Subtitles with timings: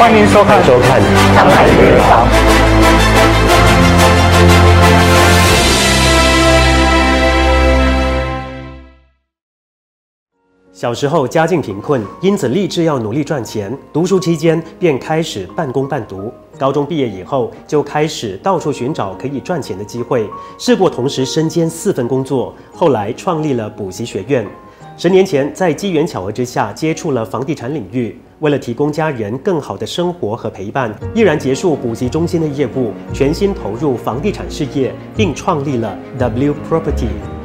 [0.00, 1.10] 欢迎收看上海名
[1.78, 2.26] 人房。
[10.72, 13.76] 小时候家境贫困，因此立志要努力赚钱。
[13.92, 16.32] 读书期间便开始半工半读。
[16.58, 22.54] 高中毕业以后，就开始到处寻找可以赚钱的机会，试过同时身兼四份工作。
[22.74, 24.46] 后来创立了补习学院。
[25.00, 37.39] 十年前，在机缘巧合之下接触了房地产领域，为了提供家人更好的生活和陪伴，毅然结束补习中心的业务，全心投入房地产事业，并创立了 W Property。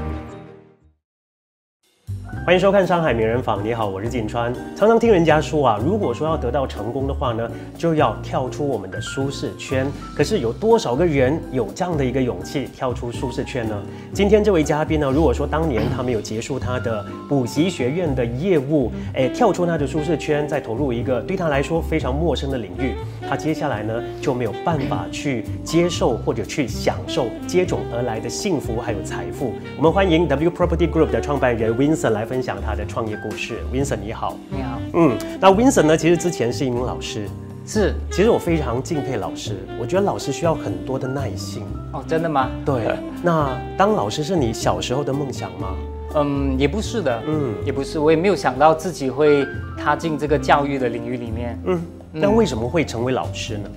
[2.45, 3.59] 欢迎收看《上海名人坊》。
[3.63, 4.53] 你好，我是锦川。
[4.75, 9.87] 常常听人家说啊，如果说要得到成功的话呢，就要跳出我们的舒适圈。
[10.15, 13.81] 可是有多少个人有这样的一个勇气跳出舒适圈呢？
[14.13, 22.93] 今天这位嘉宾呢，如果说当年他没有结束他的补习学院的业务，哎，跳出他的舒适圈，再投入一个对他来说非常陌生的领域，
[23.27, 29.51] 他接下来呢就没有办法去接受或者去享受接踵而来的幸福还有财富。
[29.77, 33.59] 我们欢迎 W Property Group 的创办人 Vincent 来分享他的创业故事。
[33.73, 37.27] Vincent 你好，你好，嗯，那 Vincent 呢，其实之前是一名老师。
[37.67, 41.63] 是其实我非常敬佩老师，我觉得老师需要很多的耐心。
[41.93, 42.51] 哦，真的吗？
[42.63, 45.75] 对，那当老师是你小时候的梦想吗？
[46.13, 51.59] 嗯，也不是的，嗯嗯，也不是，我也没有想到自己会踏进这个教育的领域里面。
[51.65, 53.69] 嗯，那为什么会成为老师呢？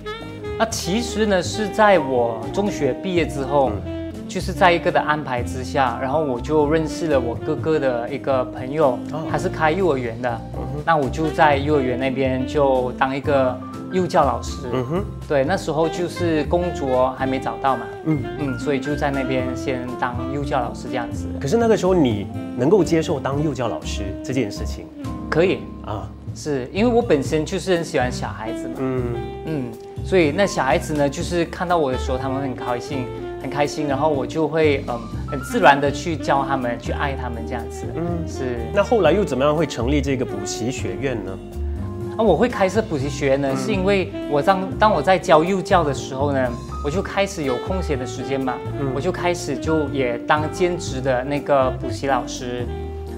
[0.59, 3.71] 那其实呢，是在我中学毕业之后，
[4.29, 9.25] 就是在一个的安排之下，然后我就认识了我哥哥的一个朋友，哦。
[9.29, 10.41] 他是开幼儿园的，
[10.85, 13.59] 那我就在幼儿园那边就当一个
[13.91, 14.67] 幼教老师。
[14.71, 18.23] 嗯哼，对，那时候就是工作还没找到嘛，嗯。
[18.37, 21.25] 嗯，所以就在那边先当幼教老师这样子。
[21.41, 24.85] 可是那个时候你能够接受当幼教老师这件事情？
[25.27, 26.07] 可以，啊？
[26.35, 29.03] 是因为我本身就是很喜欢小孩子嘛，嗯，
[29.45, 29.71] 嗯，
[30.05, 33.07] 所以那小孩子呢，就是看到我的时候，他们很开心，
[33.41, 38.57] 很开心，然后我就会嗯很自然的去教他们，去爱他们这样子，嗯嗯，是。
[38.73, 41.37] 那后来又怎么样会成立这个补习学院呢？
[42.17, 46.51] 那我会开设补习学院呢，是因为我当当我在教幼教的时候呢，
[46.83, 48.55] 我就开始有空闲的时间嘛，
[48.93, 52.65] 我就开始就也当兼职的那个补习老师。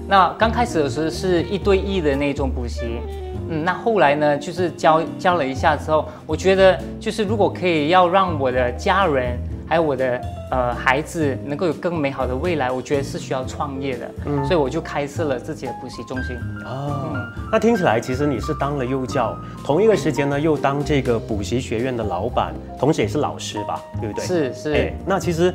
[0.08, 3.00] 那刚开始的时候是一对一的那种补习，
[3.48, 9.36] 嗯，那后来呢，就是教教了一下之后，我觉得就是如果可以要让我的家人
[9.72, 14.06] 还有我的呃孩子能够有更美好的未来，我觉得是需要创业的，
[14.44, 16.36] 所以我就开设了自己的补习中心。
[16.66, 17.16] 哦，
[17.50, 19.34] 那听起来其实你是当了幼教，
[19.64, 24.26] 同一个时间呢又当这个补习学院的老板，同时也是老师吧，对不对？
[24.26, 24.74] 是是。
[24.74, 25.50] 哎，那其实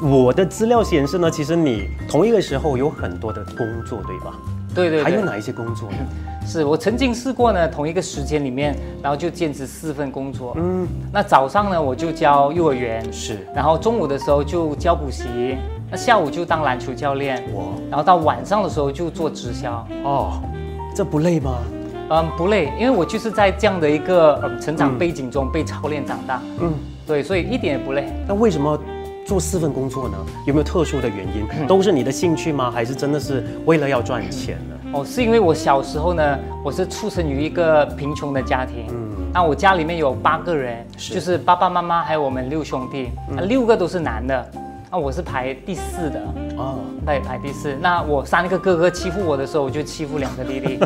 [0.00, 4.34] 我的资料显示呢，其实你同一个时候有很多的工作，对吧？
[4.74, 5.96] 对对对，还有哪一些工作呢？
[6.46, 10.54] 是我曾经试过呢，同一个时间里面，然后就兼职四份工作。
[10.58, 15.56] 嗯，那早上呢，我就教幼儿园，是然后中午的时候就教补习，
[15.90, 19.86] 那下午就当篮球教练，哇然后到晚上的时候就做直销。
[20.04, 20.40] 哦，
[20.94, 21.58] 这不累吗？
[22.10, 26.42] 嗯，不累，因为我就是在这样的一个嗯成长背景中被操练长大。
[26.60, 26.72] 嗯，
[27.06, 28.12] 对，所以一点也不累。
[28.28, 28.78] 那为什么
[29.24, 30.18] 做四份工作呢？
[30.46, 31.46] 有没有特殊的原因？
[31.58, 32.70] 嗯 都是你的兴趣吗？
[32.70, 34.74] 还是真的是为了要赚钱呢？
[34.92, 38.86] 哦，是因为我小时候呢，我是出生于一个贫穷的家庭。
[38.90, 39.08] 嗯。
[39.32, 41.14] 那我家里面有八个人，是。
[41.14, 44.50] 就是爸爸妈妈还有我们六兄弟，那六个都是男的，
[44.90, 46.20] 那我是排第四的，
[46.58, 47.74] 哦，对，排第四。
[47.80, 50.78] 那我三个哥哥欺负我的时候，我就欺负两个弟弟，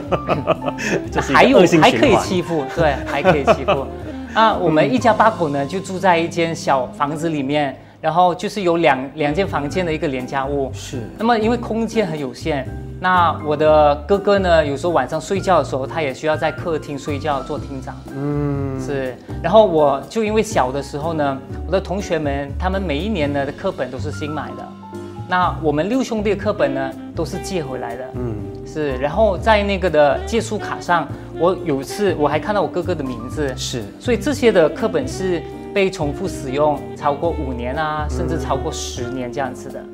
[1.35, 3.85] 还有还可以欺负，对，还可以欺负。
[4.33, 10.71] 那我们一家八口呢，就住在一间小房子里面，然后就是有两两间房间的一个廉价屋。
[10.73, 11.03] 是。
[11.19, 12.69] 那么因为空间很有限，
[12.99, 17.95] 那我的哥哥呢，有时候晚上睡觉的时候，他也需要在客厅睡觉做厅长。
[18.15, 18.81] 嗯。
[18.81, 24.67] 是，然后我就因为小的时候呢，我的同学们他们每一年呢的课本都是新买的，
[25.29, 28.05] 那我们六兄弟的课本呢都是借回来的。
[28.15, 28.35] 嗯。
[28.67, 31.07] 是，然后在那个的借书卡上，
[31.39, 33.83] 我有一次我还看到我哥哥的名字，是。
[34.01, 35.43] 所以这些的课本是
[35.75, 39.85] 被重复使用超过五年啊，甚至超过十年这样子的。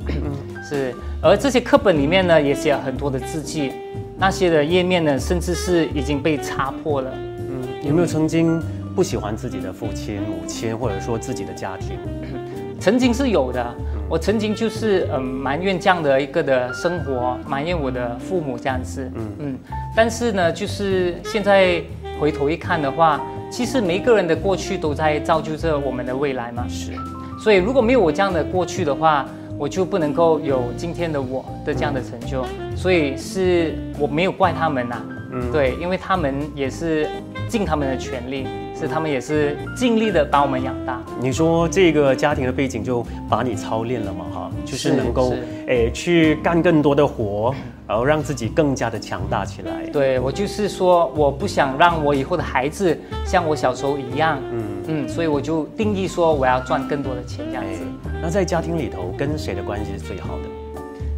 [0.62, 3.73] 是，而这些课本里面呢，也写了很多的字迹，
[4.17, 7.11] 那些的页面呢，甚至是已经被擦破了。
[7.14, 8.62] 嗯，有没有曾经
[8.94, 11.99] 不喜欢自己的父亲、母亲，或者说自己的家庭？
[12.79, 13.64] 曾经是有的，
[14.09, 19.59] 我曾经就是嗯埋怨这样的一个的生活，埋怨我的父母这样子，嗯嗯，
[19.97, 21.81] 但是呢，就是现在
[22.19, 23.20] 回头一看的话，
[23.50, 26.93] 其实每一个人的过去都在造就着我们的未来嘛，是
[27.41, 32.44] 所以如果没有我这样的过去的话，我就不能够有今天的我的这样的成就，
[32.76, 35.02] 所以是我没有怪他们呐、
[35.32, 37.08] 嗯对，因为他们也是
[37.49, 38.46] 尽他们的全力，
[38.78, 41.00] 是他们也是尽力的把我们养大。
[41.20, 44.25] 你说这个家庭的背景就把你操练了嘛？
[44.32, 47.54] 哈，就是是能够是诶去干更多的活，
[47.87, 49.87] 然后让自己更加的强大起来。
[49.93, 57.81] 对我就是说，我不想让我以后的孩子像我小时候一样，嗯，嗯，所以我就定义说我要赚更多的钱这样哎子。，
[58.23, 60.43] 那在家庭里头跟谁的关系是最好的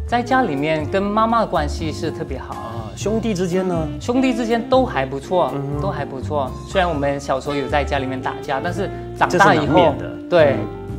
[0.07, 2.91] 在家里面跟妈妈的关系是特别好，啊？
[2.95, 3.87] 兄弟之间呢？
[3.99, 6.49] 兄弟之间都还不错，嗯都还不错。
[6.67, 9.95] 虽然我们小时候有在家里面打架，但是长大以后
[10.29, 10.53] 对，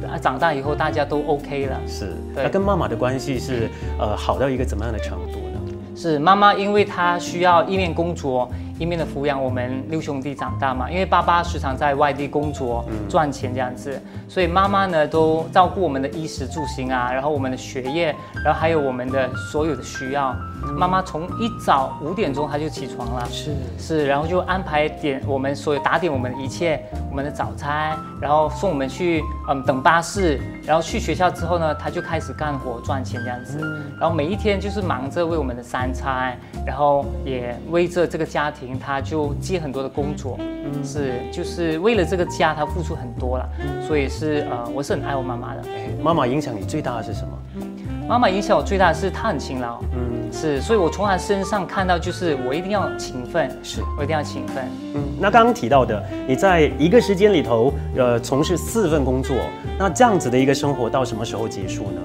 [0.04, 1.80] 啊长大以后大家都 OK 了。
[1.86, 5.60] 是，那跟妈妈的关系是呃好到一个怎么样的程度呢？
[5.94, 10.90] 是妈妈，因为她需要一面工作，一面的抚养我们六兄弟长大嘛。
[10.90, 18.14] 因为爸爸时常在外地工作赚钱这样子，所以妈妈呢都照顾我们的衣食住行啊，然后我们的学业，
[18.44, 20.34] 然后还有我们的所有的需要。
[20.76, 23.54] 妈妈从一早五点钟她就起床了，是。
[23.78, 33.58] 是，然后就安排点我们所有打点我们的一切，我们的早餐，然后送我们去嗯等巴士，然后去学校之后呢，她就开始干活赚钱这样子，
[34.00, 36.36] 然后每一天就是忙着为我们的三餐，
[36.66, 40.38] 然后也为着这个家庭，他就接很多的工作，
[40.82, 43.48] 是就是为了这个家他付出很多了，
[43.86, 47.32] 所以是呃我是很爱我妈妈的，哎，妈妈影响你最大的是什么？
[48.08, 53.82] 妈妈影响我最大的是她很勤劳，嗯，是，所以我从她身上看到就是我一定要勤奋，是。
[53.98, 54.64] 我一定要勤奋。
[54.94, 59.36] 嗯，那刚刚提到的，你在一个时间里头，呃，从事四份工作，
[59.76, 62.00] 那这样子的一个生活到什么时候结束呢？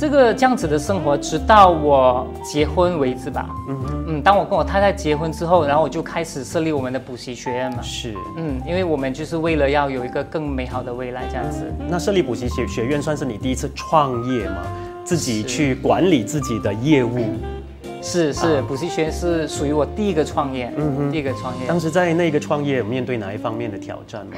[0.00, 3.50] 这个这样子的生活，直到我结婚为止吧。
[3.68, 7.82] 嗯，嗯，当我跟我太太结婚之后，然后我就开始设立我们的补习学院嘛。
[7.82, 8.14] 是。
[8.38, 11.70] 嗯，因为我们就是为了要有一个更美好的未来，这样子。
[11.86, 14.62] 那设立补习学学院算是你第一次创业吗？
[15.04, 17.18] 自己去管理自己的业务。
[18.00, 21.66] 是是，补习学院是属于我第一个创业，嗯哼第一个创业。
[21.66, 24.32] 当时在那个创业有面对哪一方面的挑战吗？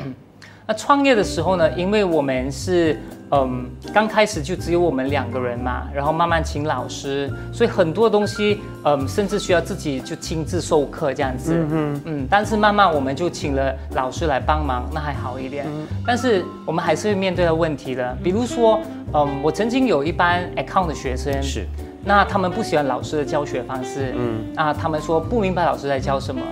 [0.67, 3.01] 那创业的时候呢，因为我们是
[3.33, 11.55] 嗯刚开始就只有我们两个人嘛，然后慢慢请老师，所以很多东西嗯甚至需要自己就亲自授课这样子。
[11.71, 15.67] 嗯嗯，但是慢慢我们就请了老师来帮忙，那还好一点。
[15.67, 18.79] 嗯但是我们还是会面对的问题的，比如说，
[19.15, 21.67] 嗯，我曾经有一班 account 的学生，是，
[22.05, 26.43] 那他们不喜欢老师的教学方式，嗯，啊，他们说不明白老师在教什么。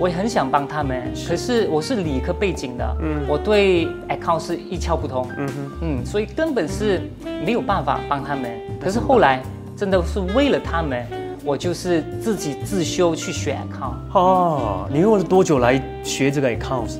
[0.00, 3.20] 我也很想帮他们，可是我是理科背景的，嗯。
[3.28, 7.02] 我对 account 是一窍不通，嗯哼，嗯，所以根本是
[7.44, 8.50] 没有办法帮他们。
[8.80, 9.42] 可是后来
[9.76, 11.06] 真的是为了他们，
[11.44, 16.96] 我就是自己自修去学 account，哦，你用了多久来学这个 accounts？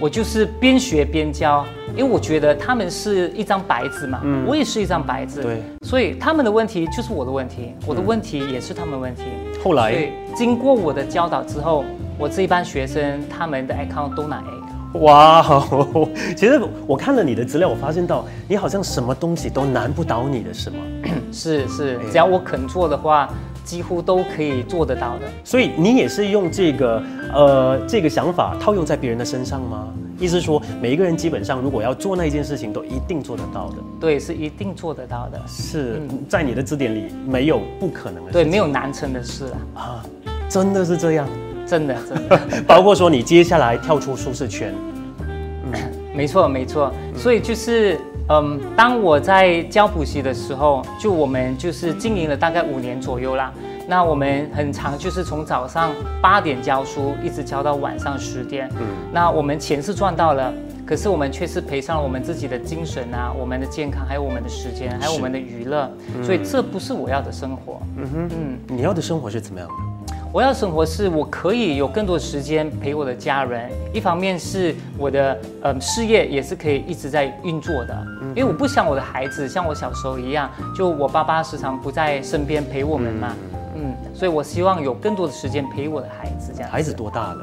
[0.00, 4.46] 我就是边学边教，因为我觉得他们是一张白纸嘛，嗯。
[4.46, 9.22] 我也是一张白纸，对，所以他们的问题就是我的问题，我的问题也是他们的问题。
[9.64, 9.90] 后来？
[9.90, 11.84] 对，经过我的教导之后，
[12.18, 15.00] 我这一班学生他们的 account 都拿 A。
[15.00, 15.44] 哇，
[16.34, 20.76] 其实我看了你的资料，我发现到你好像什么东西都难不倒你的是吗？
[21.30, 23.28] 是是哎，只要我肯做的话，
[23.64, 25.26] 几乎都可以做得到的。
[25.44, 27.02] 所以你也是用这个
[27.34, 29.88] 呃这个想法套用在别人的身上吗？
[30.18, 33.76] 意思是说，每一个人基本上如果要做那一件事情，都一定做得到的。
[34.00, 35.38] 对，是一定做得到的。
[35.46, 39.44] 是在你的字典里没有不可能的事对，没有难成的事
[39.74, 40.04] 啊，啊，
[40.48, 41.28] 真的是这样。
[41.68, 44.72] 真的 真的，包括说你接下来跳出舒适圈，
[46.14, 46.92] 没错没错。
[47.16, 53.52] 所以就是，嗯，当我在教补习的时候，就我们就是经营了大概五年左右啦。
[53.86, 58.68] 那我们很长，就是从早上八点教书，一直教到晚上十点。
[58.80, 60.52] 嗯那我们钱是赚到了，
[60.84, 65.90] 可是我们却是赔上了我们自己的精神啊，我们的健康，还有我们的时间，还有我们的娱乐。
[66.22, 67.80] 所以这不是我要的生活。
[67.96, 69.74] 嗯哼，嗯，你要的生活是怎么样的？
[70.30, 83.34] 我要生活是我可以有更多的时间陪我的家人，一方面是我的嗯事业也是可以一直在运作的，因为我不想我的孩子像我小时候一样，就我爸爸时常不在身边陪我们嘛，
[83.74, 86.70] 嗯，所以我希望有更多的时间陪我的孩子，这样。
[86.70, 87.38] 孩子多大了？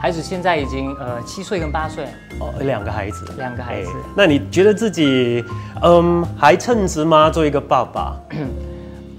[0.00, 2.06] 孩子现在已经呃七岁跟八岁，
[2.40, 5.44] 哦，两个孩子，两个孩子哎那你觉得自己，
[5.82, 7.28] 嗯，还称职吗？
[7.28, 8.16] 做一个爸爸？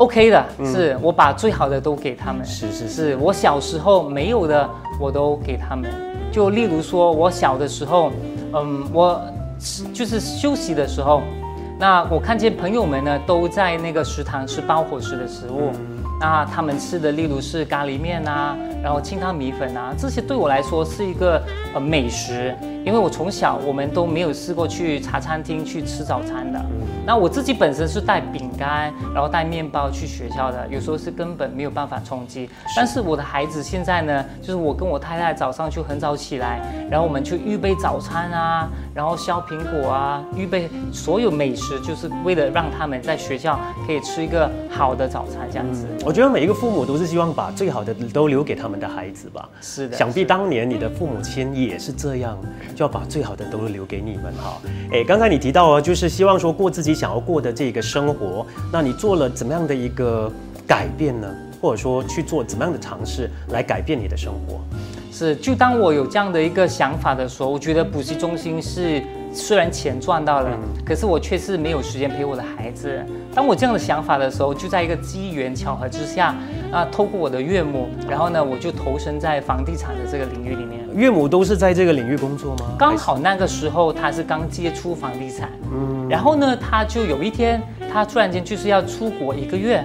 [0.02, 2.44] OK 的，是我把最好的都给他们。
[2.44, 4.68] 是是是，是我小时候没有的，
[5.00, 5.92] 我都给他们。
[6.32, 8.12] 就例如说，我小的时候，
[8.52, 9.22] 嗯，我
[9.94, 11.22] 就是休息的时候，
[11.78, 15.70] 那我看见朋友们呢都在那个食堂吃包伙食的食物，
[16.20, 21.40] 那他们吃的例如是咖喱面啊，然后清汤米粉啊，这些对我来说是一个
[21.76, 22.56] 呃美食，
[22.86, 26.60] 因为我从小我们都没有试过去茶餐厅去吃早餐的。
[27.04, 32.48] 那我自己本身是带饼干，然后带面包去学校的，有时候是根本没有办法充饥。
[32.76, 36.62] 但是我的孩子现在呢，就是我跟我太太早上就很早起来，
[36.92, 45.88] 然后我们去预备早餐啊，然后削苹果啊，预备所有美食，就是为了让他们在学校可以吃一个好的早餐这样子。
[46.06, 49.50] 我觉得每一个父母都是希望把最好的都留给他们的孩子吧。
[49.60, 52.38] 是的，想必当年你的父母亲也是这样。
[52.76, 54.62] 就要把最好的都留给你们哈。
[54.92, 60.32] 哎，刚才你提到哦，就是希望说过自己想要过的这个生活，那你做了怎么样的一个
[60.68, 61.28] 改变呢？
[61.62, 64.60] 或者说去做怎么样的尝试来改变你的生活？
[65.12, 70.50] 是，就当我有这样的一个想法的时候，我觉得补习中心是虽然钱赚到了，
[70.86, 73.00] 可是我却是没有时间陪我的孩子。
[73.34, 76.36] 当我这样的想法的时候，就在一个机缘巧合之下，
[76.72, 80.82] 啊，透过我的岳母，然后呢，我就投身在房地产的这个领域里面。
[80.94, 82.76] 岳母都是在这个领域工作吗？
[82.78, 87.62] 刚好那个时候他是刚接触房地产，嗯，然后呢，他就有一天，
[87.92, 89.76] 他突然间就是要出国一个月，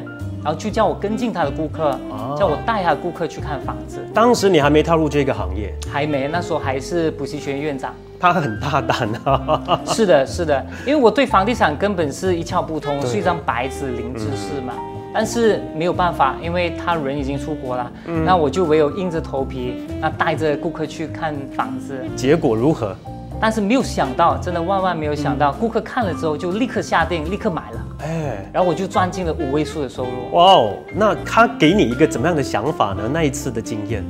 [0.43, 1.97] 然后就叫我跟进他的顾客，
[2.37, 4.05] 叫我带他的顾客去看房子。
[4.13, 7.95] 当时你还没踏入这个行业，还没，那时候还是补习学院院长。
[8.19, 9.81] 他很大胆啊！
[9.87, 14.75] 是的，是的，因为我对房地产根本是一窍不通，是一张白纸，零知识嘛。
[15.15, 17.91] 但是没有办法，因为他人已经出国了，
[18.25, 21.99] 那我就唯有硬着头皮，那带着顾客去看房子。
[22.15, 22.95] 结果如何？
[23.41, 27.79] 但是没有想到，真的万万没有想到，顾客看了之后就立刻下定，立刻买了。
[28.03, 30.11] 哎，然后我就赚进了五位数的收入。
[30.33, 33.09] 哇哦，那他给你一个怎么样的想法呢？
[33.11, 34.05] 那一次的经验，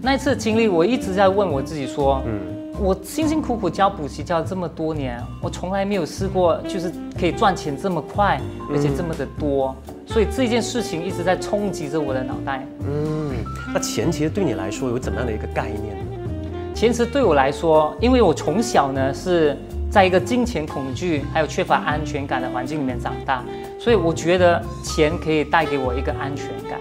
[0.00, 2.55] 那一次的经历，我一直在问我自己说，嗯。
[2.78, 8.38] 我辛辛苦苦教补习教了这么多年，我从来没有试过，就是可以赚钱这么快，
[8.70, 9.74] 而且这么的多，
[10.06, 12.66] 所以这件事情一直在冲击着我的脑袋。
[12.86, 13.32] 嗯，
[13.72, 16.74] 那钱其实对你来说有怎么样的一个概念呢？
[16.74, 19.56] 钱其实对我来说，因为我从小呢是
[19.90, 23.42] 在一个金钱恐惧还有缺乏安全感的环境里面长大，
[23.80, 26.78] 所以我觉得钱可以带给我一个安全感。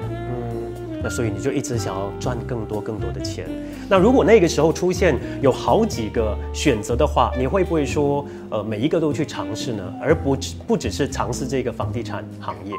[1.05, 3.45] 那所以你就一直想要赚更多更多的钱。
[3.87, 9.83] 那如果那个时候出现有好几个选择的话，你会不会说，呃，每一个都去尝试呢？
[10.01, 10.35] 而不
[10.65, 12.73] 不只是尝试这个房地产行业？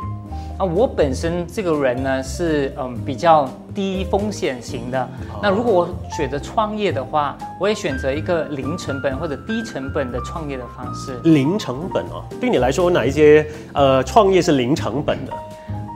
[0.58, 5.08] 啊，我本身这个人呢是嗯比较低风险型的。
[5.40, 11.20] 那如果我选择创业的话，我也选择一个零成本或者低成本的创业的方式。
[11.22, 15.32] 零成本哦，对你来说哪一些呃创业是零成本的？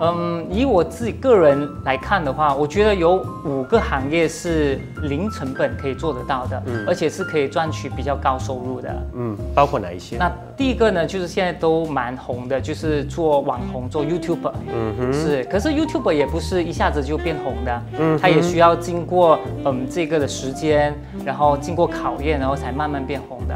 [0.00, 10.16] 嗯，以我自己个人来看的话，我觉得有五个行业是零成本可以做得到的，嗯，而且是可以赚取比较高收入的，嗯，包括哪一些？
[10.16, 23.54] 那第一个呢，就是现在都蛮红的，就是做网红，做 YouTuber，嗯哼，是，可是 YouTuber 也不是一下子就变红的，嗯，他也需要经过嗯这个的时间，然后经过考验，然后才慢慢变红的。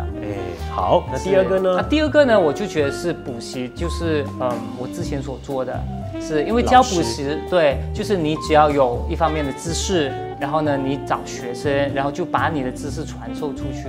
[0.75, 1.75] 哎，好，那第二个呢？
[1.77, 5.81] 那第二个呢，我就觉得是补习，就是嗯我之前所做的。
[6.21, 13.89] 是因为教补习，对，就是你只要有一方面的知识，然后呢，你找学生，然后就把你的知识传授出去，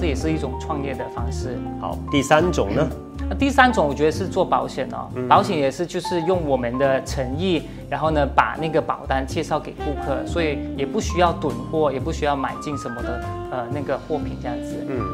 [0.00, 1.58] 这也是一种创业的方式。
[1.80, 2.88] 好，第三种呢？
[3.28, 14.76] 那第三种我觉得是做保险哦，保险也是就是用我们的诚意，然后呢把那个保单介绍给顾客，所以也不需要囤货，也不需要买进什么的呃那个货品这样子。
[14.88, 15.13] 嗯嗯，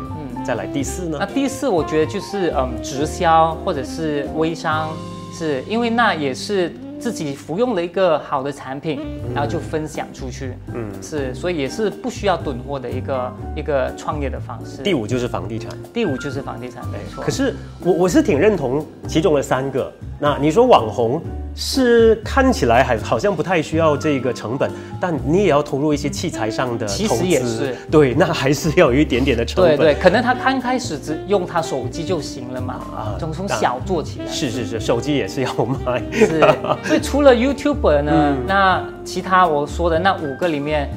[0.50, 1.16] 再来第四呢？
[1.20, 4.88] 那第四我觉得就是嗯直销或者是微商。
[5.32, 9.00] 是因为那也是自己服用了一个好的产品，
[9.32, 10.54] 然后就分享出去。
[10.74, 14.82] 嗯，是，所以也是不需要囤货的一个一个创业的方式。
[14.82, 17.22] 第五就是房地产，第五就是房地产，没错。
[17.22, 17.54] 可是
[17.84, 19.90] 我我是挺认同其中的三个。
[20.18, 21.22] 那你说网红？
[21.54, 29.76] 是看起来还好像不太需要这个成本，但你也要投入一些器材上的投资，对，那还是要有一点点的成本。
[29.76, 34.26] 对对，可能他刚开始只用他手机就行了嘛，啊，从从小做起来。
[34.26, 36.02] 是是是，手机也是要买。
[36.12, 36.40] 是，
[36.84, 40.88] 所以除了 YouTuber 呢，那其他我说的那五个里面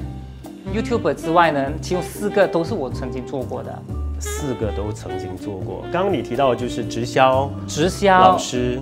[0.74, 3.74] ，YouTuber 之外呢，其中四个都是我曾经做过的。
[4.20, 5.84] 四个都曾经做过。
[5.92, 8.80] 刚刚你提到的就是直销，直销老师，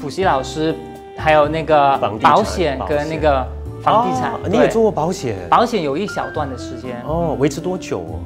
[0.00, 0.74] 补习老师。
[1.20, 3.46] 还有那个保险跟那个
[3.82, 5.36] 房地产，你也做过保险？
[5.50, 8.18] 保险有一小段的时间哦，维持多久哦？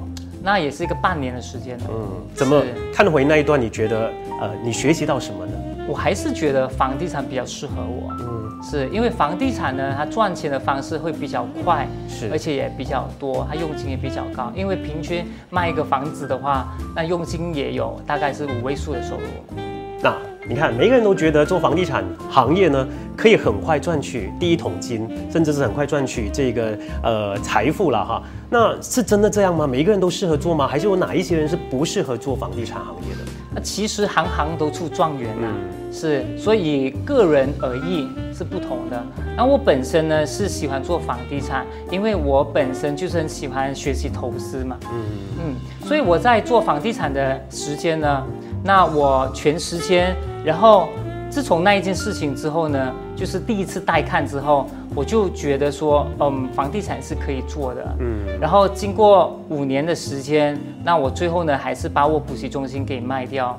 [0.43, 1.77] 那也是一个半年的时间。
[1.91, 3.61] 嗯，怎么看回那一段？
[3.61, 4.11] 你觉得
[4.41, 5.53] 呃，你学习到什么呢？
[5.89, 8.11] 我还是觉得房地产比较适合我。
[8.21, 14.53] 嗯，是因为房地产呢，它赚钱的方式会比较快，是，而且也比较多，它佣金也比较高。
[14.55, 19.65] 因为平均卖一个房子的话，那佣金也有大概是五位数的收入。
[20.05, 20.15] 那
[20.47, 28.23] 你看，每个人都觉得做房地产行业呢，可以很快赚取第一桶金，甚至是很快赚取这个呃财富了哈。
[28.51, 29.67] 那是真的这样吗？
[29.67, 30.69] 每一个人都适合做吗？
[30.69, 33.31] 还是有哪一些人是不适合做房地产行业的？
[33.55, 35.49] 那其实行行都出状元呐，
[35.91, 38.07] 是，所以个人而异
[38.37, 39.03] 是不同的。
[39.35, 45.01] 那我本身呢是喜欢做房地产，因为我本身就是很喜欢学习投资嘛，嗯
[45.39, 48.23] 嗯，所以我在做房地产的时间呢，
[48.65, 50.17] 那我全时间。
[50.43, 50.89] 然后，
[51.31, 57.97] 自从那一件事情之后呢，就是第一次带看之后，我就觉得说，嗯，房地产是可以做的。
[57.99, 58.39] 嗯。
[58.41, 63.59] 然后经过五年的时间，那我最后呢，还是把我补习中心给卖掉。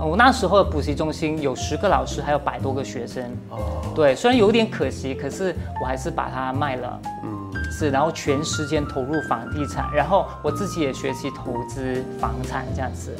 [0.00, 3.22] 我那时候的补习中心有十个老师，还有百多个学生。
[3.50, 3.58] 哦。
[3.94, 7.00] 对，虽然有点可惜，可是我还是把它卖了。
[7.22, 7.30] 嗯。
[7.70, 13.16] 是，然后全时间投入房地产，然后我自己也学习投资房产这样子。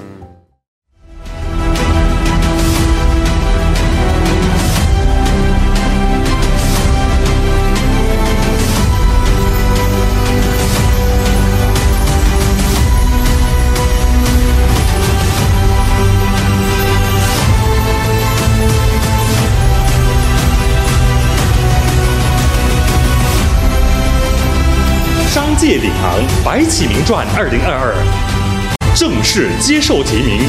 [25.66, 30.42] 界领航白起名传二零二二正式接受提名。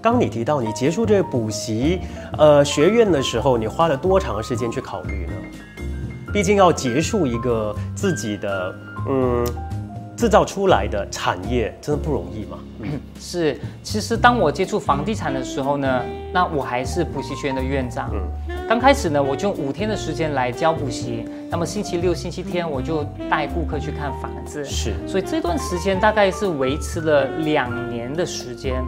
[0.00, 1.98] 刚你提到你结束这补习
[2.38, 5.32] 呃学院的时候，你花了多长时间去考虑呢？
[6.32, 8.72] 毕竟要结束一个自己的
[9.08, 9.44] 嗯。
[10.16, 12.58] 制造出来的产业真的不容易吗？
[13.20, 18.10] 是，其实当我接触房地产的时候呢，那我还是补习学院的院长。
[18.14, 24.64] 嗯，刚开始呢，我就用五天的时间来教补习，那么星期六、星期天我就带顾客去看房子。
[24.64, 28.82] 是，所以这段时间大概是维持了两年的时间。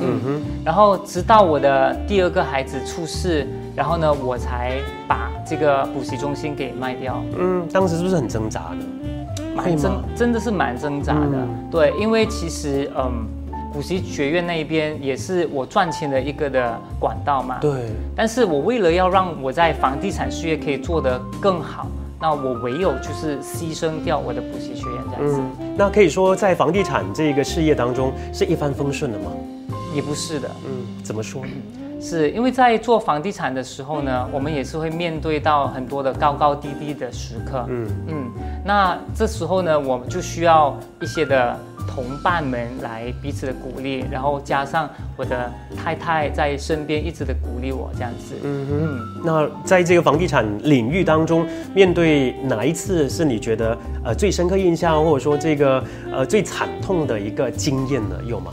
[0.00, 7.22] 嗯哼，然后直到我的第二个孩子出世，然后呢，我才把这个补习中心给卖掉。
[7.38, 8.76] 嗯，当时是不是很挣扎的？
[9.54, 11.46] 蛮挣，真的是蛮挣扎的。
[11.70, 13.26] 对，因为其实，嗯，
[13.72, 17.58] 补习学院那一边也是我赚钱的一个的管道嘛。
[17.60, 17.90] 对。
[18.14, 21.86] 但是我为了要让我在房地产事业可以做得更好，
[22.20, 25.40] 那我唯有就是牺牲掉我的补习学院这样子。
[25.76, 29.30] 那可以说在房地产这个事业当中是一帆风顺的吗？
[29.94, 30.48] 也不是的。
[30.64, 31.50] 嗯，怎么说呢？
[32.02, 37.64] 是因为在做房地产的时候呢，我们也是会面对到很多的高高低低的时刻。
[37.68, 38.30] 嗯嗯，
[38.64, 48.34] 那这时候呢，我们就需要一些的同伴们来彼此的鼓励，然后加上我的太太在身边一直的鼓励我这样子。
[48.42, 58.16] 嗯嗯，那在这个房地产领域当中，面对哪一次是你觉得呃最深刻印象，或者说这个呃最惨痛的一个经验呢？
[58.26, 58.52] 有吗？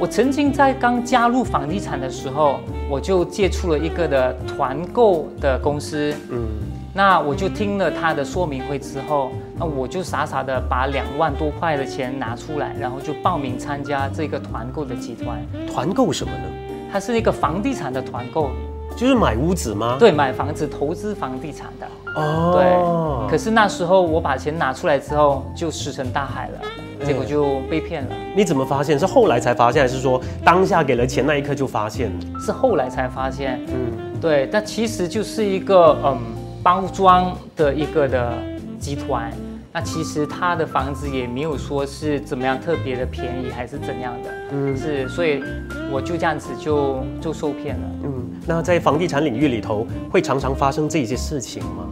[0.00, 6.46] 我曾经在刚加入房地产的时候，我就接触了一个的团购的公司，嗯，
[6.92, 15.40] 那我就听了他的说明会之后，那我就傻傻的把两万多块的钱拿出来，然后就报名参加这个团购的集团。
[15.72, 16.44] 团购什么呢？
[16.92, 18.50] 它是一个房地产的团购，
[18.96, 19.96] 就是买屋子吗？
[19.98, 21.86] 对，买房子投资房地产的。
[22.20, 23.30] 哦，对。
[23.30, 26.58] 可是那时候我把钱拿出来之后，就石沉大海了。
[27.04, 28.10] 结果就被骗了。
[28.36, 28.98] 你怎么发现？
[28.98, 32.12] 是后来才发现，还是说当下给了钱那一刻就发现？
[32.38, 33.60] 是后来才发现。
[33.68, 34.48] 嗯，对。
[34.52, 36.18] 但其实就是一个嗯
[36.62, 38.32] 包装的一个的
[38.78, 39.32] 集团。
[39.76, 44.30] 那其实他的房子也没有说是怎么样特别的便宜，还是怎样的。
[44.52, 45.08] 嗯，是。
[45.08, 45.42] 所以
[45.90, 47.82] 我就这样子就就受骗了。
[48.04, 51.88] 嗯，那在房地产领域里头，会常常发生这些事情吗？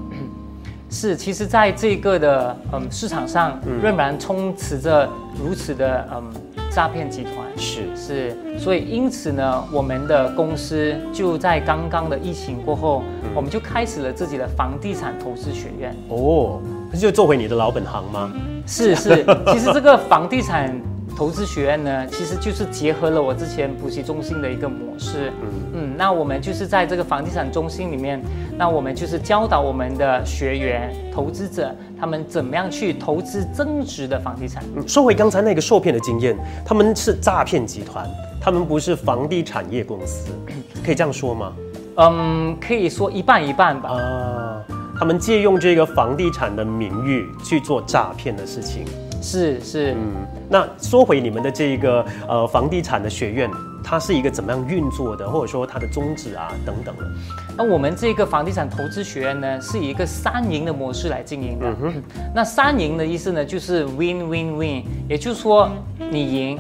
[0.92, 5.09] 是，其实，在这个的嗯市场上，仍然充斥着
[5.42, 6.22] 如此的嗯
[6.70, 7.33] 诈骗集团。
[7.57, 13.02] 是是，所以因此呢，我们的公司就在刚刚的疫情过后，
[13.35, 15.96] 我们就开始了自己的房地产投资学院。
[16.11, 16.61] 哦，
[16.92, 18.31] 那就做回你的老本行吗？
[18.66, 20.78] 是是，其实这个房地产。
[21.16, 25.33] 投资学院呢，其实就是结合了我之前补习中心的一个模式。
[25.40, 28.20] 嗯嗯，那我们就是在这个房地产中心里面，
[28.59, 34.62] 那我们就是教导我们的学员、投资者，他们怎么样去投资增值的房地产。
[34.75, 38.05] 嗯说回刚才那个受骗的经验，他们是诈骗集团，
[38.40, 40.33] 他们不是房地产业公司，
[40.85, 41.53] 可以这样说吗？
[41.96, 43.90] 嗯，可以说一半一半吧。
[43.90, 44.64] 啊，
[44.98, 48.85] 他们借用这个房地产的名誉去做诈骗的事情。
[49.22, 53.48] 是是，嗯，那说回你们的这个呃房地产的学院，
[53.85, 57.04] 它是一个怎么样运作的，或者说它的宗旨啊等等的。
[57.56, 61.66] 那我们这个房地产投资学院呢，是以一个三赢的模式来经营的。
[62.35, 65.70] 那三赢的意思呢，就是 win win win，也就是说
[66.11, 66.58] 你赢。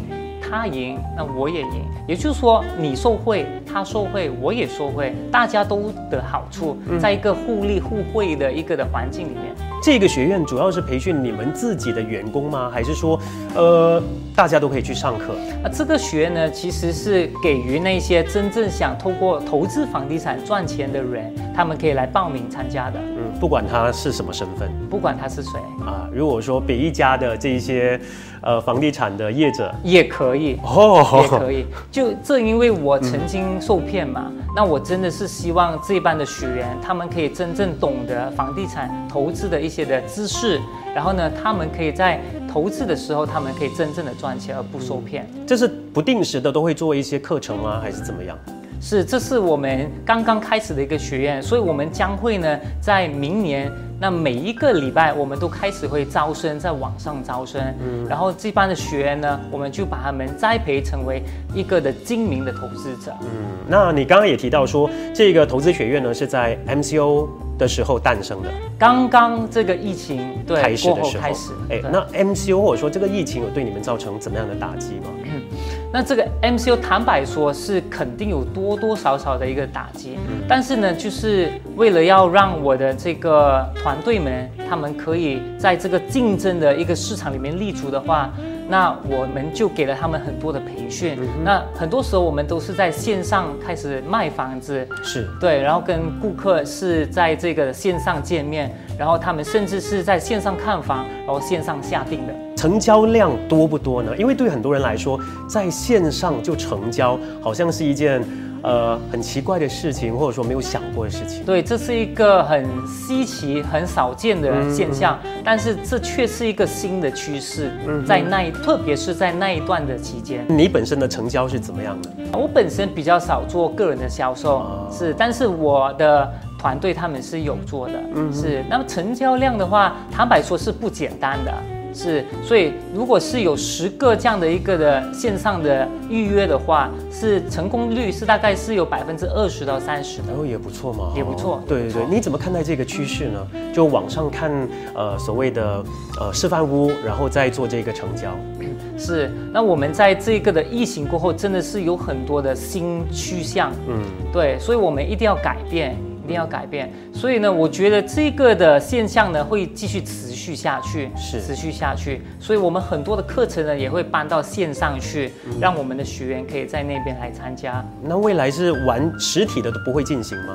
[0.50, 9.71] 他赢，那我也赢，也就是说，你受贿，他受贿，我也受贿，大家都得好处，在一个互利互惠的一个的环境里面。
[9.82, 12.70] 这个学院主要是培训你们自己的员工吗？
[12.72, 13.18] 还是说，
[13.56, 14.00] 呃，
[14.32, 15.34] 大家都可以去上课？
[15.64, 23.00] 啊，这个学院呢，其实是给予那些真正想通过投资房地产赚钱的人，他们可以来报名参加的。
[23.00, 26.08] 嗯，不管他是什么身份，不管他是谁啊。
[26.12, 28.00] 如果说北一家的这一些。
[28.44, 31.64] 呃，房地产的业者也可以哦，也可以。
[31.92, 40.60] 就正因为我曾经受骗嘛，那我真的是希望这班的学员，他们可以真正懂得房地产投资的一些的知识，
[40.94, 45.26] 然后呢，他们可以在投资的时候，他们可以真正的赚钱而不受骗。
[45.46, 47.80] 这是不定时的都会做一些课程吗？
[47.80, 48.38] 还是怎么样？
[48.84, 61.22] 是，这是我们刚刚开始的一个学院，所以我们将会呢，在明年那每一个礼拜，我们都开始会招生，在网上招生，嗯，然后这班的学员呢，我们就把他们栽培成为
[61.54, 63.12] 一个的精明的投资者。
[63.20, 63.28] 嗯，
[63.68, 71.22] 那你刚刚也提到说，这个投资学院呢是在 MCO 的时候诞生的，刚刚这个疫情对开始的时候。
[71.22, 75.10] 开始，哎，那 MCO 或者说这个疫情有对你们造成怎么样的打击吗？
[75.92, 80.16] 那这个 MCU 坦白说是肯定有多多少少的一个打击，
[80.48, 88.30] 但是呢，就是为了要让我的这个团队们，他们可以在这个竞争的一个市场里面立足的话。
[88.68, 91.18] 那我们就给了他们很多的培训。
[91.44, 102.32] 那很多时候我们都是在线上开始卖房子，是对，然后跟顾客是在这个线上见面，然后他们甚至是在线上看房，然后线上下定的。
[102.56, 104.16] 成交量多不多呢？
[104.16, 108.22] 因为对很多人来说，在线上就成交，好像是一件。
[108.62, 111.44] 呃，很奇怪的事情，或者说没有想过的事情。
[111.44, 117.72] 对，这是一个很稀奇、很少见的现象，但是这却是一个新的趋势。
[117.86, 122.38] 嗯在那一，特别是在那一段的期间，你本身的成交是怎么样的？
[122.38, 127.94] 我本身比较少做个人的销售，是，但是我的团队他们是有做的，
[128.32, 128.64] 是。
[128.70, 131.52] 那么成交量的话，坦白说是不简单的。
[131.94, 141.62] 是，所以如果是有十个这样的一个的线上的预约的话，是成功率是大概是有百分之二十到三十的，然后也不错嘛，也不错。
[141.68, 143.46] 对对对，你怎么看待这个趋势呢？
[143.72, 144.50] 就网上看，
[144.94, 145.84] 呃，所谓的
[146.18, 148.30] 呃示范屋，然后再做这个成交。
[148.96, 153.72] 是，那我们在这个的疫情过后，真的是有很多的新趋向。
[153.88, 154.00] 嗯，
[154.32, 155.96] 对，所以我们一定要改变。
[156.24, 167.84] 一定要改变，所以呢，我觉得这个的现象呢会继续持续下去，是持续下去，所以我们很多的课程呢也会搬到线上去，让我们的学员可以在那边来参加。
[168.02, 170.54] 那未来是玩实体的都不会进行吗？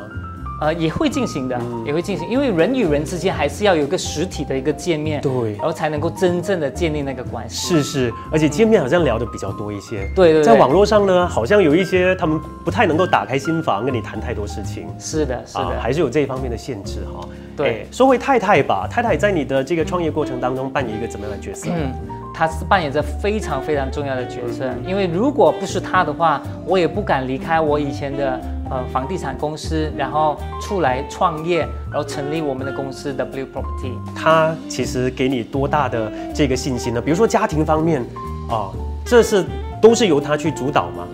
[0.60, 7.76] 呃，也会进行的，也会进行，因为人与人之间还是要有一个实体的一个见面，对，然后才能够真正的建立那个关系。
[7.76, 10.10] 是是，而且见面好像聊的比较多一些。
[10.16, 14.88] 对对，在网络上呢，好像有一些他们不太能够打开心房跟你谈太多事情。
[14.98, 17.28] 是的，是的，还是有这一方面的限制哈。
[17.56, 21.70] 对，说回太太吧，太太在你的这个创业过程当中扮演一个怎么样的角色？
[21.72, 21.94] 嗯，
[22.38, 28.40] 她是扮演着非常非常重要的角色，因为如果不是他的话，我也不敢离开我以前的。
[28.70, 33.94] 呃，房地产公司，然后出来创业，然后成立我们的公司 W Property。
[34.14, 37.02] 他其实给你多大的这个信心呢？
[37.02, 38.02] 比如说家庭方面，
[38.50, 38.68] 啊，
[39.06, 39.46] 这是
[39.82, 41.08] 都是由他去主导吗？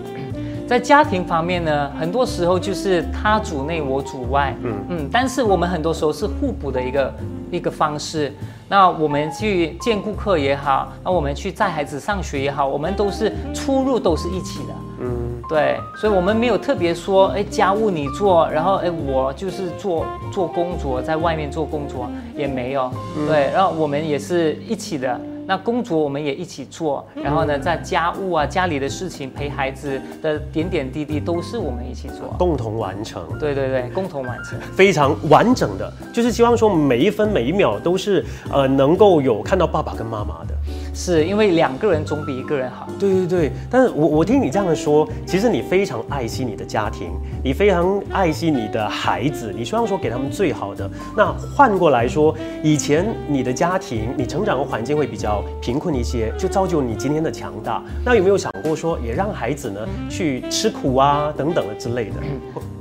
[0.67, 4.55] 在家庭方面呢，很多时候就是他主内，我主外。
[4.63, 7.13] 嗯嗯，但是我们很多时候是互补的一个
[7.51, 8.33] 一个方式。
[8.67, 14.73] 那我们去见顾客也好，那我们去载孩子上学也好，我们都是出入都是一起的。
[15.01, 22.89] 嗯，对，所以我们没有特别说，哎，家务你做，然后哎，我就是做做工作，在外面做工作也没有。
[23.27, 25.19] 对，然后我们也是一起的。
[25.45, 33.21] 那工作我们也一起做，然后呢，在家务啊、家里的事情、陪孩子的点点滴滴，都是我们一起做，共同完成。
[33.39, 40.53] 对对对，共同完成，非常完整的，就是希望说每一分每一秒都是呃能够有看到爸爸跟妈妈的。
[40.93, 42.87] 是因为两个人总比一个人好。
[42.99, 47.09] 对对对，但是我我听你这样说，其实你非常爱惜你的家庭，
[47.43, 50.89] 你非常爱惜你的孩子，你希望说给他们最好的。
[51.17, 57.81] 那换过来说，以前你的家庭，你成长的环境会比较贫困一些，就造就你今天的强大。
[58.05, 59.79] 那有没有想过说，也让孩子呢
[60.09, 62.15] 去吃苦啊等等的之类的？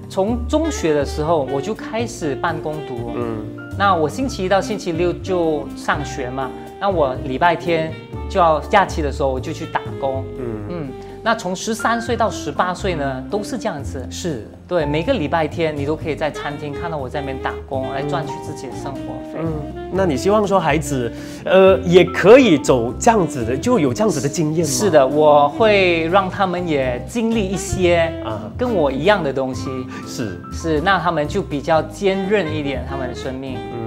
[0.08, 3.38] 从中学的时候我就开始办公读，嗯，
[3.78, 6.50] 那我星期一到星期六就上学嘛。
[6.82, 7.92] 那我礼拜天
[8.28, 10.24] 就要假期的时候，我就去打工。
[10.36, 10.88] 嗯嗯，
[11.22, 14.04] 那从十三岁到十八岁呢，都是这样子。
[14.10, 18.98] 是，对，每个礼拜天你都可以在餐厅看到我在那边打工，来赚取自己的生活
[19.32, 19.38] 费。
[19.38, 19.52] 嗯，
[19.92, 21.12] 那你希望说孩子，
[21.44, 24.72] 呃，也可以走这样子的，就有这样子的经验吗？
[24.72, 29.70] 是的，我会让他们也经历一些啊啊跟我一样的东西，
[30.04, 33.56] 是，是那他们就比较坚韧一点，他们的生命。
[33.56, 33.82] 嗯，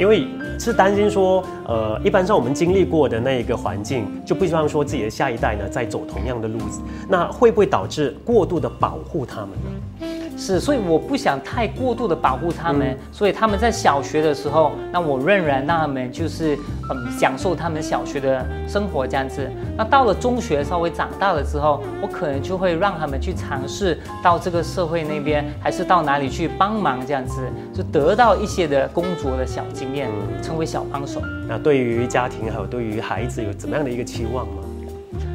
[0.00, 0.26] 因为
[0.58, 10.17] 是担心说，呃，一般上我们经历过的那一个环境，就不希望说自己的下一代呢再走同样的路子，那会不会导致过度的保护他们呢？
[10.38, 16.56] 是，所以我不想太过度的保护他们，所以他们在小学的时候，那我仍然让他们就是
[16.90, 19.50] 嗯享受他们小学的生活这样子。
[19.76, 27.42] 那到了中学稍微长大了之后，我可能就会让他们去尝试到这个社会那边，还是到哪里去帮忙这样子，
[27.74, 30.08] 就得到一些的工作的小经验，
[30.40, 31.20] 成为小帮手。
[31.48, 34.62] 那对于家庭还有对于孩子有怎么样的一个期望吗？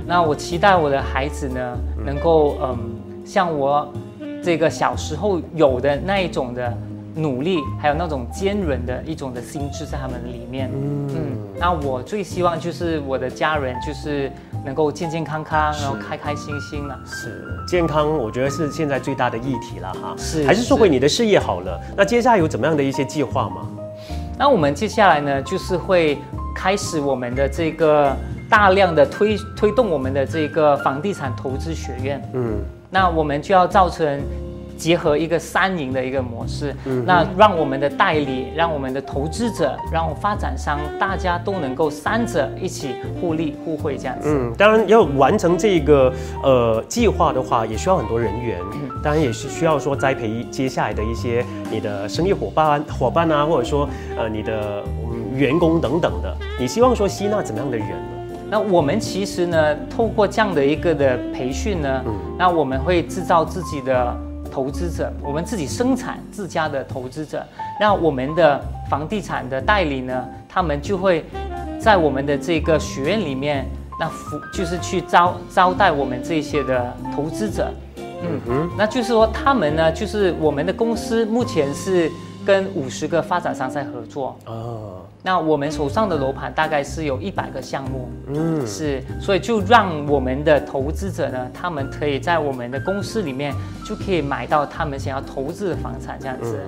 [0.08, 2.78] 那我期待我的孩子呢，能够嗯
[3.26, 3.92] 像我
[4.44, 6.76] 这个小时候有的那一种的
[7.16, 10.70] 努力，还有那种坚韧的一种的心智在他们里面。
[10.74, 14.32] 嗯，那我最希望就是我的家人就是
[14.66, 17.00] 能够健健康康，然后开开心心了。
[17.06, 20.16] 是健康，我觉得是现在最大的议题了哈。
[20.18, 21.80] 是还是说回你的事业好了？
[21.96, 23.68] 那接下来有怎么样的一些计划吗？
[24.38, 26.18] 那我们接下来呢，就是会
[26.56, 28.12] 开始我们的这个
[28.50, 32.20] 大量的推推动我们的这个房地产投资学院。
[32.34, 32.58] 嗯，
[32.94, 34.22] 那我们就要造成
[34.78, 36.76] 结合一个三赢的一个模式，
[37.06, 44.30] 那让我们的代理、让我们的投资者、让发展商，大家都能够三者一起互利互惠这样子。
[44.30, 48.60] 嗯，当然要完成这个呃计划的话，也需要很多人员，
[49.02, 56.36] 当然也是需要说栽培接下来的一些你的生意伙伴伙伴啊，或者说呃你的嗯员工等等的。
[56.60, 58.13] 你希望说吸纳怎么样的人呢？
[58.54, 62.04] 那我们其实呢，透过这样的一个的培训呢，
[62.38, 64.16] 那我们会制造自己的
[64.52, 67.44] 投资者，我们自己生产自家的投资者，
[67.80, 71.26] 那我们的房地产的代理呢，他们就会
[71.80, 73.66] 在我们的这个学院里面，
[74.00, 77.74] 那服就是去招招待我们这些的投资者。
[77.98, 82.08] 嗯哼，那就是说他们呢，就是我们的公司目前是
[82.46, 84.38] 跟五十个发展商在合作。
[84.46, 93.54] 哦，那我们手上的楼盘大概是有一百个项目，嗯，是，所以就让我们的投资者呢，他们可以在我们的公司里面
[93.86, 96.60] 就可以买到他们想要投资的房产这样子。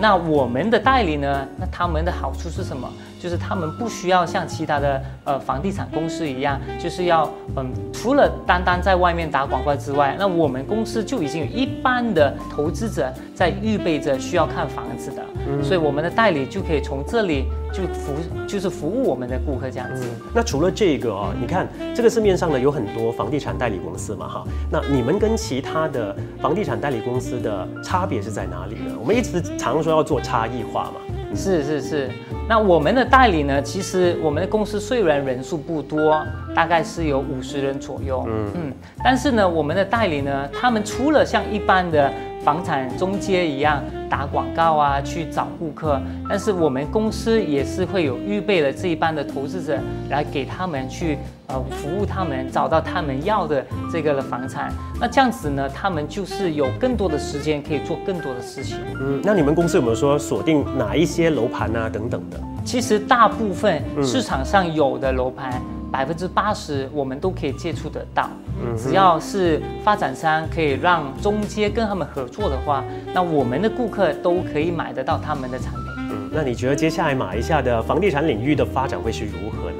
[0.00, 2.88] 那我们的代理呢，那他们的好处是什么？
[3.24, 15.22] 就是他们不需要像其他的呃房地产公司一样，就是要嗯，除了单单在外面打广告之外，那我们公司就已经有一般的投资者在预备着需要看房子的，
[15.62, 18.12] 所以我们的代理就可以从这里就服
[18.46, 20.04] 就是服务我们的顾客这样子。
[20.34, 28.94] 那除了这个哦，你看这个市面上呢有很多房地产代理公司嘛哈，那你们跟其他的房地产代理公司的差别是在哪里呢？
[29.00, 31.00] 我们一直常说要做差异化嘛，
[31.34, 32.10] 是是是，
[32.48, 33.60] 那我们的代理呢？
[33.62, 42.12] 其实我们的公司虽然人数不多，大概是有五十人左右，嗯嗯，但是呢，我们的代理呢，他们除了像一般的
[42.44, 49.78] 房产中介一样打广告啊，去找顾客，但是我们公司也是会有预备了这一班的投资者
[50.10, 54.70] 来给他们去呃服务他们，找到他们要的这个的房产。
[55.00, 58.76] 那这样子呢，他们就是有更多的时间可以做更多的事情。
[59.00, 62.38] 嗯，那你们公司有没有说锁定哪一些楼盘啊等等的？
[62.62, 65.60] 其实大部分市场上有的楼盘，
[65.94, 68.28] 百分之八十我们都可以接触得到。
[68.60, 75.82] 嗯只要是发展商可以让中介跟他们合作的话，那我们的顾客都可以买得到他们的产品。
[76.10, 79.76] 嗯，那你觉得接下来马来西亚的房地产领域的发展会是如何呢？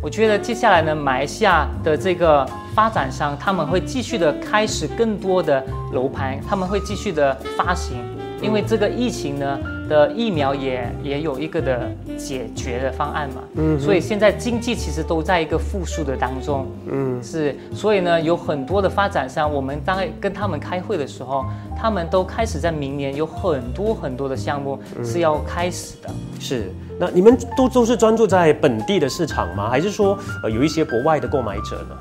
[0.00, 7.98] 我觉得接下来呢，马来西亚的这个发展商他们会继续的开始更多的楼盘，他们会继续的发行，
[8.40, 21.44] 因为这个疫情呢的疫苗也也有一个的解决的方案嘛，嗯，所以现在经济其实都在一个复苏的当中，嗯，是，所以呢有很多的发展商，我们当跟他们开会的时候，
[21.76, 26.10] 他们都开始在明年有很多很多的项目是要开始的。
[26.40, 29.68] 是，那你们都都是专注在本地的市场吗？
[29.68, 31.96] 还是说呃有一些国外的购买者呢？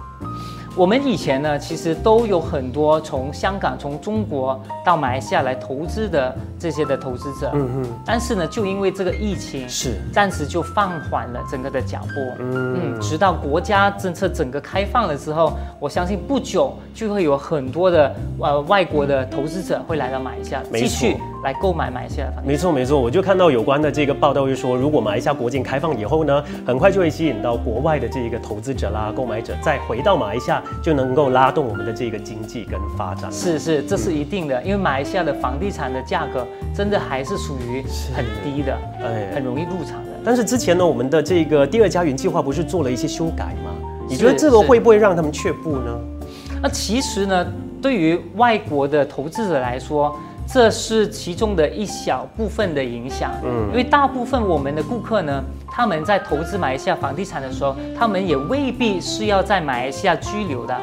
[0.75, 10.01] 我们以前呢，其实都有很多从香港、从中国到马来西亚来投资的这些的投资者，嗯嗯，但是呢，就因为这个疫情，是。
[10.11, 22.47] 暂时就放缓了整个的脚步，嗯，直到国家政策整个开放了之后，我相信不久就会有很多的呃外国的投资者会来到马来西亚，继续来购买马来西亚的房地产。
[22.47, 33.31] 没错没错，我就看到有关的这个报道，就说如果马来西亚国境开放以后呢，很快就会吸引到国外的这个投资者啦、购买者，再回到马来西亚，就能够拉动我们的这个经济跟发展。
[33.31, 37.83] 是是，这是一定的，因为马来西亚的房地产的价格真的还是属于
[38.15, 40.11] 很低的，哎很容易入场的。
[40.23, 43.71] 但是之前呢，我们的这个第二家园计划不是做了一些修改吗？
[44.07, 45.99] 你觉得这个会不会让他们却步呢？
[46.61, 47.45] 那其实呢，
[47.81, 50.15] 对于外国的投资者来说，
[50.47, 53.31] 这是其中的一小部分的影响。
[53.43, 60.77] 嗯，因为大部分我们的顾客呢，他们在投资马来西亚房地产的时候，他们也未必是要在马来西亚居留的。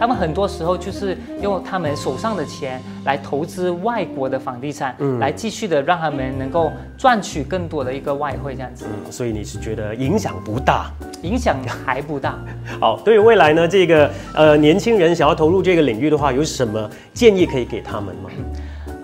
[0.00, 10.90] 他们很多时候就是用他们手上的钱来投资外国的房地产，嗯来继续的让他们能够赚取更多的一个外汇，这样子嗯，所以你是觉得影响不大？
[11.22, 12.36] 影响还不大。
[12.80, 18.30] 好，对于未来呢，这个呃年轻人想要投入这个领域的话，有什么建议可以给他们吗？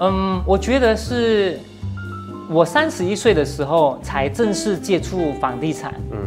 [0.01, 1.59] 嗯，我觉得是
[2.49, 5.93] 我三十一岁的时候才正式接触房地产。
[6.13, 6.19] 嗯，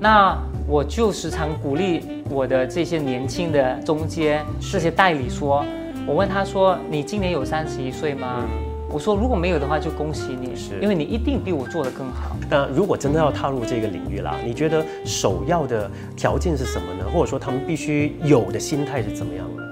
[0.00, 5.64] 那我就时常鼓励我的这些年轻的中介这些代理说，
[6.06, 8.44] 我问他说：“你今年有三十一岁吗？”
[8.92, 17.04] 我说：“如果没有的话，就恭喜你，是因为你一定比我做得更好。”那如果真的要踏入这个领域啦，你觉得首要的条件是什么呢？
[17.12, 19.62] 或者说他们必须有的心态是怎么样的？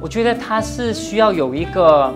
[0.00, 2.12] 我觉得他是需要有一个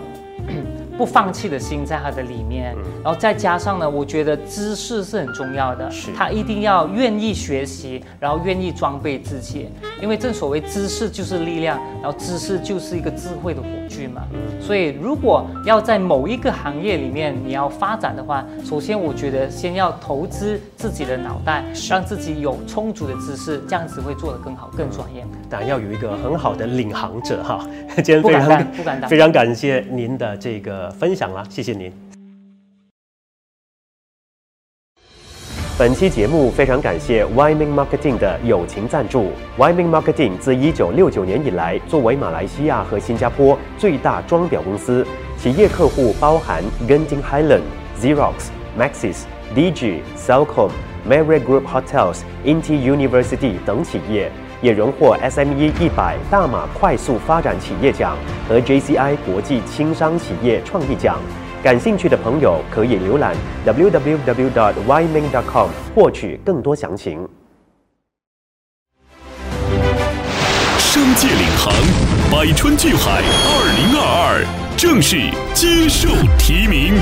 [0.98, 6.12] 不放弃的心在他的里面，然后再加上呢，我觉得知识是很重要的，是。
[6.12, 9.68] 他一定要愿意学习，然后愿意装备自己，
[10.02, 14.22] 因为正所谓知识就是力量，然后知识就是一个智慧的火炬嘛。
[14.60, 25.24] 所以如果要在某一个行业里面你要发展的话，首先我觉得先要投资自己的脑袋，让自己有充足的知识，这样子会做得更好、更专业。
[25.48, 27.64] 当然要有一个很好的领航者哈。
[28.02, 29.08] 今天非常当不敢当。
[29.08, 31.92] 非常感谢您的这个分享啦，谢谢您。
[35.78, 39.30] 本期节目非常感谢 Wyoming Marketing 的友情赞助。
[39.56, 45.06] Wyoming Marketing 自1969年以来，作为马来西亚和新加坡最大装裱公司，
[45.38, 47.62] 企业客户包含 Genting Highland、
[48.00, 49.22] Xerox、Maxis、
[49.54, 50.70] DG、Cellcom、
[51.08, 58.16] Mary Group Hotels、Inti University 等企业，也荣获 SME 一百大马快速发展企业奖
[58.48, 61.18] 和 JCI 国际轻商企业创意奖。
[61.62, 67.28] 感兴趣的朋友可以浏览 www.yming.com 获取更多详情。
[70.78, 71.72] 商界领航，
[72.30, 74.44] 百川聚海，二零二二
[74.76, 76.94] 正式接受提名。